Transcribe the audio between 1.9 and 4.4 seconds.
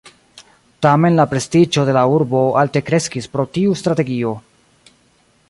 la urbo alte kreskis pro tiu strategio.